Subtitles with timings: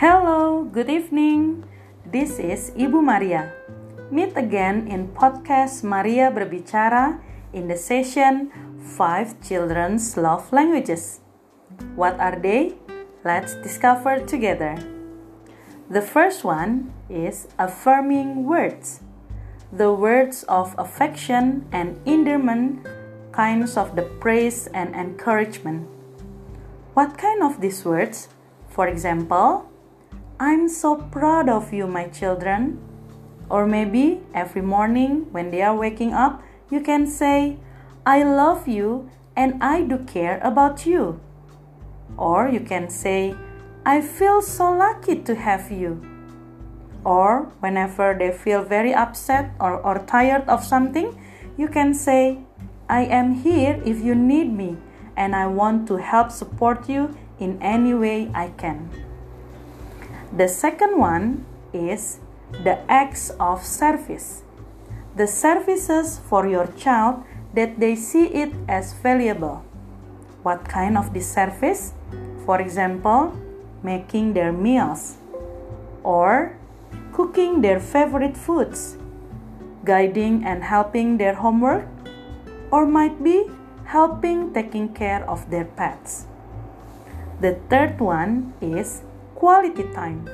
[0.00, 1.68] Hello, good evening.
[2.08, 3.52] This is Ibu Maria.
[4.08, 7.20] Meet again in podcast Maria Berbicara
[7.52, 8.48] in the session
[8.96, 11.20] 5 Children's Love Languages.
[12.00, 12.80] What are they?
[13.28, 14.80] Let's discover together.
[15.92, 19.04] The first one is affirming words.
[19.68, 22.88] The words of affection and endearment,
[23.36, 25.84] kinds of the praise and encouragement.
[26.96, 28.32] What kind of these words?
[28.72, 29.69] For example,
[30.42, 32.80] I'm so proud of you, my children.
[33.50, 37.58] Or maybe every morning when they are waking up, you can say,
[38.06, 41.20] I love you and I do care about you.
[42.16, 43.34] Or you can say,
[43.84, 46.00] I feel so lucky to have you.
[47.04, 51.20] Or whenever they feel very upset or, or tired of something,
[51.58, 52.38] you can say,
[52.88, 54.78] I am here if you need me
[55.18, 59.09] and I want to help support you in any way I can.
[60.30, 62.20] The second one is
[62.62, 64.42] the acts of service.
[65.16, 69.64] The services for your child that they see it as valuable.
[70.44, 71.94] What kind of this service?
[72.46, 73.34] For example,
[73.82, 75.18] making their meals
[76.04, 76.56] or
[77.12, 78.96] cooking their favorite foods,
[79.84, 81.88] guiding and helping their homework,
[82.70, 83.50] or might be
[83.84, 86.26] helping taking care of their pets.
[87.40, 89.02] The third one is
[89.40, 90.28] quality time.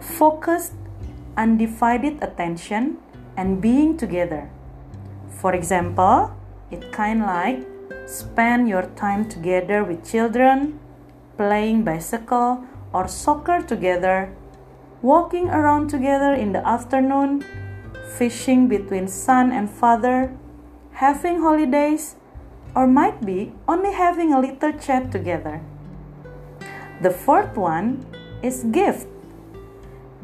[0.00, 0.72] Focused,
[1.36, 2.96] undivided attention
[3.36, 4.48] and being together.
[5.28, 6.32] For example,
[6.70, 7.60] it kind like
[8.06, 10.80] spend your time together with children,
[11.36, 14.32] playing bicycle or soccer together,
[15.02, 17.44] walking around together in the afternoon,
[18.16, 20.32] fishing between son and father,
[20.92, 22.16] having holidays,
[22.74, 25.60] or might be only having a little chat together.
[27.02, 28.06] The fourth one
[28.44, 29.08] is gift.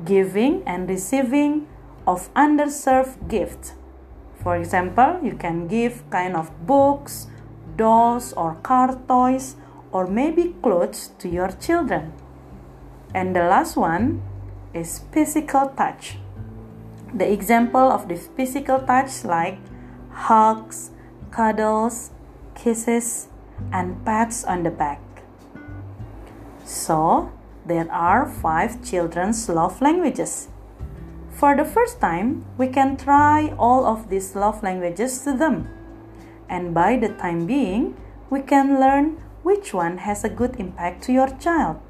[0.04, 1.66] Giving and receiving
[2.06, 3.72] of underserved gifts.
[4.44, 7.26] For example, you can give kind of books,
[7.75, 9.56] dolls or car toys
[9.91, 12.12] or maybe clothes to your children.
[13.12, 14.22] And the last one
[14.72, 16.19] is physical touch.
[17.12, 19.58] The example of this physical touch like
[20.12, 20.92] hugs,
[21.32, 22.12] cuddles,
[22.54, 23.26] kisses,
[23.72, 25.07] and pats on the back.
[26.68, 27.32] So,
[27.64, 30.48] there are five children's love languages.
[31.30, 35.66] For the first time, we can try all of these love languages to them.
[36.46, 37.96] And by the time being,
[38.28, 41.80] we can learn which one has a good impact to your child.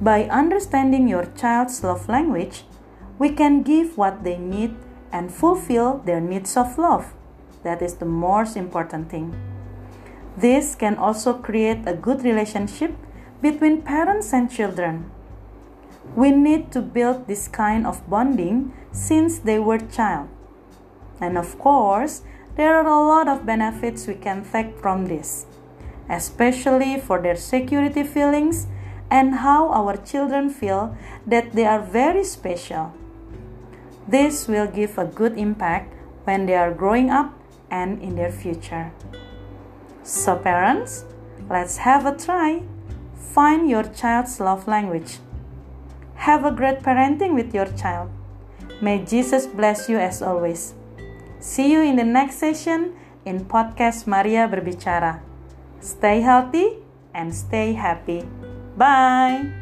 [0.00, 2.64] By understanding your child's love language,
[3.18, 4.74] we can give what they need
[5.12, 7.12] and fulfill their needs of love.
[7.62, 9.36] That is the most important thing.
[10.34, 12.96] This can also create a good relationship
[13.40, 15.10] between parents and children.
[16.14, 20.28] We need to build this kind of bonding since they were child.
[21.20, 22.22] And of course,
[22.56, 25.46] there are a lot of benefits we can take from this,
[26.08, 28.66] especially for their security feelings
[29.10, 30.96] and how our children feel
[31.26, 32.92] that they are very special.
[34.06, 37.32] This will give a good impact when they are growing up
[37.70, 38.92] and in their future.
[40.02, 41.04] So, parents,
[41.48, 42.62] let's have a try.
[43.20, 45.18] Find your child's love language.
[46.26, 48.10] Have a great parenting with your child.
[48.80, 50.74] May Jesus bless you as always.
[51.38, 55.20] See you in the next session in podcast Maria Berbicara.
[55.80, 56.80] Stay healthy
[57.14, 58.24] and stay happy.
[58.76, 59.59] Bye.